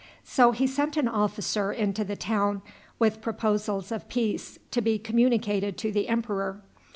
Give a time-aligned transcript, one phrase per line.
[0.23, 2.63] So he sent an officer into the town
[2.97, 6.63] with proposals of peace to be communicated to the emperor.